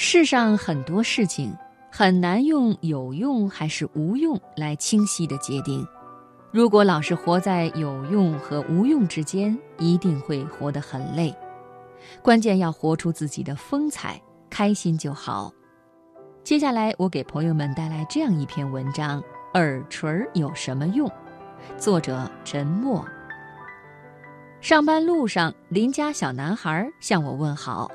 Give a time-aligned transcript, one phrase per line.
[0.00, 1.52] 世上很多事情
[1.90, 5.84] 很难用有用还是无用来清晰的界定。
[6.52, 11.34] 如果老是活在有用和无用之间，一定会活得很累。
[12.22, 15.52] 关键要活出自己的风采，开心就好。
[16.44, 19.20] 接下来，我给朋友们带来这样一篇文章：
[19.54, 21.10] 耳垂有什么用？
[21.76, 23.04] 作者陈默。
[24.60, 27.90] 上班路上，邻家小男孩向我问好：“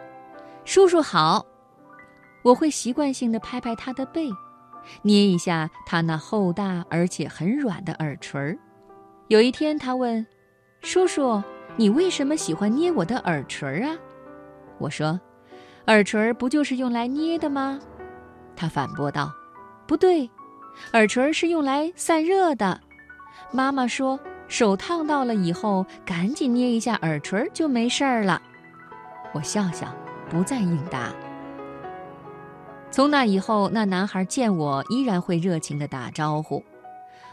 [0.66, 1.45] 叔叔好。”
[2.43, 4.29] 我会习惯性的拍拍他的背。
[5.02, 8.57] 捏一下他那厚大而且很软的耳垂儿。
[9.29, 10.25] 有一天，他问
[10.83, 11.41] ：“叔叔，
[11.77, 13.95] 你为什么喜欢捏我的耳垂儿啊？”
[14.77, 15.19] 我说
[15.88, 17.79] ：“耳垂儿不就是用来捏的吗？”
[18.55, 19.31] 他反驳道
[19.88, 20.30] ：“不对，
[20.91, 22.80] 耳垂儿是用来散热的。
[23.52, 24.19] 妈妈说，
[24.49, 28.41] 手烫到了以后，赶紧捏一下耳垂儿就没事儿了。”
[29.33, 29.88] 我笑笑，
[30.30, 31.13] 不再应答。
[32.94, 36.63] 从那以后，那男孩见我依然会热情地打招呼，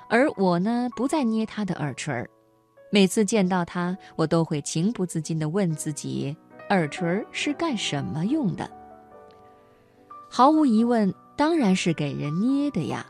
[0.09, 2.27] 而我呢，不再捏他的耳垂儿。
[2.91, 6.35] 每次见到他，我都会情不自禁地问自己：
[6.71, 8.71] 耳垂儿是干什么用的？
[10.31, 13.05] 毫无疑问，当然是给人捏的呀。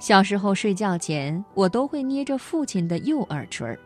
[0.00, 3.78] 小时候睡觉前，我都会捏着父亲的右耳垂儿，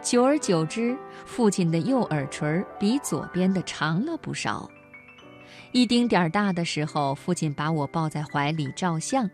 [0.00, 4.66] 久而久之，父亲的右耳垂儿比左边的长了不少。
[5.72, 9.30] 一丁点儿大的时候，父亲把我抱在怀里照相，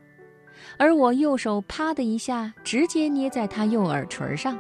[0.79, 4.59] 而我右手啪的一下，直接捏在他右耳垂上，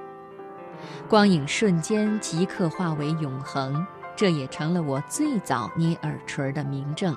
[1.09, 3.87] 光影瞬间即刻化为永恒，
[4.17, 7.17] 这也成了我最早捏耳垂的明证。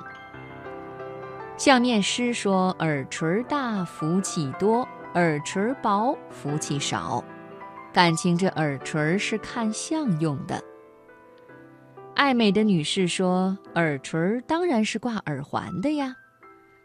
[1.58, 7.24] 相面师说：“耳垂大福气多，耳垂薄福气少。”
[7.94, 10.64] 感情这耳垂是看相用的。
[12.22, 16.16] 爱美的女士说：“耳垂当然是挂耳环的呀。”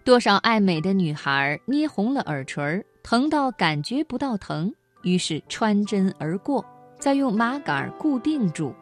[0.02, 6.64] 多少爱美的女孩捏红了耳垂，疼到感觉不到疼，于是穿针而过，
[6.98, 8.74] 再用麻杆固定住，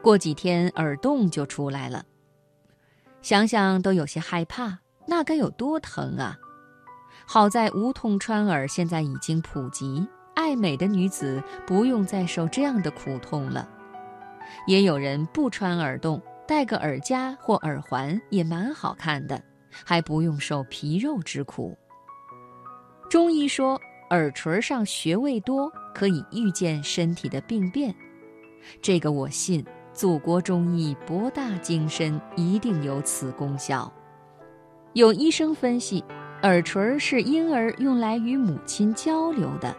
[0.00, 2.02] 过几天耳洞就出来了。
[3.20, 6.38] 想想都有些害怕，那该有多疼啊！
[7.26, 13.68] 好在无痛穿耳现在已经普及，爱美的女子不用再受这样的苦痛了。
[14.66, 21.76] 也有人不穿耳洞，戴个耳夹或耳环也蛮好看的，还不用受皮肉之苦。
[23.10, 27.94] 中医说，耳垂上穴位多，可以预见身体的病变，
[28.82, 29.64] 这个我信。
[29.94, 33.92] 祖国中医博大精深，一定有此功效。
[34.92, 36.04] 有医生分析，
[36.44, 39.76] 耳垂是婴儿用来与母亲交流的，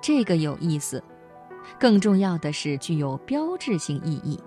[0.00, 1.02] 这个有意思。
[1.78, 4.38] 更重要的是，具有标志性意义。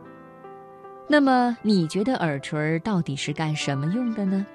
[1.08, 4.46] 那么，你觉得耳垂到底是干什么用的呢？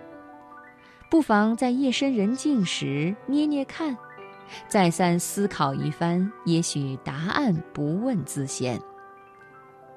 [1.10, 3.96] 不妨在夜深人静时捏捏看，
[4.66, 8.80] 再三思考一番，也许答案不问自现。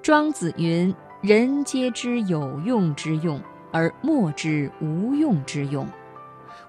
[0.01, 3.41] 庄子云：“人皆知有用之用，
[3.71, 5.87] 而莫知无用之用。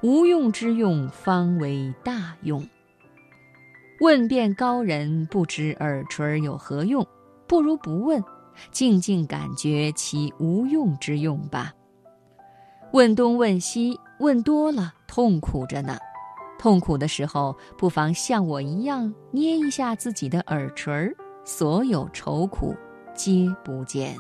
[0.03, 2.67] 无用之用，方为大用。”
[4.01, 7.07] 问遍高人，不知耳垂有何用，
[7.47, 8.25] 不如不问，
[8.73, 11.71] 静静感觉其无用之用吧。
[12.95, 15.99] 问东问西，问多了痛苦着呢。
[16.59, 22.75] 痛苦的时候，不妨像我一样捏一下自己的耳垂，所有愁苦
[23.15, 24.17] 皆不见。